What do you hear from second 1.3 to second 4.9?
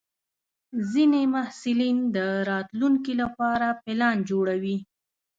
محصلین د راتلونکي لپاره پلان جوړوي.